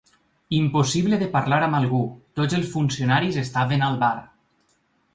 Impossible 0.59 1.19
de 1.25 1.27
parlar 1.35 1.59
amb 1.67 1.79
algú: 1.81 2.01
tots 2.41 2.59
els 2.61 2.75
funcionaris 2.75 3.41
estaven 3.47 3.89
al 3.91 4.05
bar. 4.07 4.15